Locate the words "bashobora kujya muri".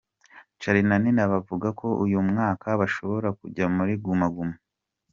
2.81-3.93